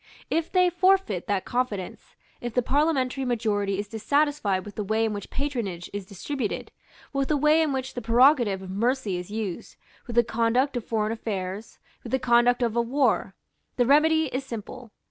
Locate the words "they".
0.51-0.71